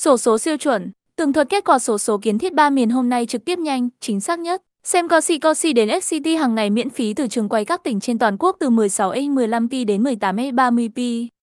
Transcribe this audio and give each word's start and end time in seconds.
Sổ 0.00 0.16
số 0.16 0.38
siêu 0.38 0.56
chuẩn, 0.56 0.90
tường 1.16 1.32
thuật 1.32 1.48
kết 1.48 1.64
quả 1.64 1.78
sổ 1.78 1.98
số 1.98 2.18
kiến 2.18 2.38
thiết 2.38 2.54
ba 2.54 2.70
miền 2.70 2.90
hôm 2.90 3.08
nay 3.08 3.26
trực 3.26 3.44
tiếp 3.44 3.58
nhanh, 3.58 3.88
chính 4.00 4.20
xác 4.20 4.38
nhất. 4.38 4.62
Xem 4.84 5.08
Cosi 5.08 5.38
Cosi 5.38 5.72
đến 5.72 5.88
FCT 5.88 6.38
hàng 6.38 6.54
ngày 6.54 6.70
miễn 6.70 6.90
phí 6.90 7.14
từ 7.14 7.26
trường 7.26 7.48
quay 7.48 7.64
các 7.64 7.82
tỉnh 7.84 8.00
trên 8.00 8.18
toàn 8.18 8.36
quốc 8.38 8.56
từ 8.60 8.70
16A15P 8.70 9.86
đến 9.86 10.02
18A30P. 10.02 11.26